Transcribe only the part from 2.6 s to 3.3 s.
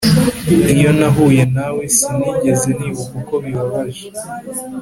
nibuka